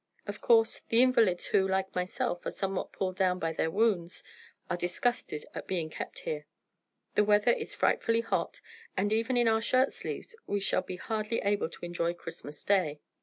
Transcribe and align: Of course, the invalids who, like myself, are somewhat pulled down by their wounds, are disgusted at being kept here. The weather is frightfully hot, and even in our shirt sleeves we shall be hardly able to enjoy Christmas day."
Of 0.25 0.41
course, 0.41 0.79
the 0.89 1.03
invalids 1.03 1.45
who, 1.45 1.67
like 1.67 1.93
myself, 1.93 2.43
are 2.47 2.49
somewhat 2.49 2.91
pulled 2.91 3.17
down 3.17 3.37
by 3.37 3.53
their 3.53 3.69
wounds, 3.69 4.23
are 4.67 4.75
disgusted 4.75 5.45
at 5.53 5.67
being 5.67 5.91
kept 5.91 6.21
here. 6.25 6.47
The 7.13 7.23
weather 7.23 7.51
is 7.51 7.75
frightfully 7.75 8.21
hot, 8.21 8.61
and 8.97 9.13
even 9.13 9.37
in 9.37 9.47
our 9.47 9.61
shirt 9.61 9.91
sleeves 9.91 10.35
we 10.47 10.59
shall 10.59 10.81
be 10.81 10.95
hardly 10.95 11.37
able 11.43 11.69
to 11.69 11.85
enjoy 11.85 12.15
Christmas 12.15 12.63
day." 12.63 12.99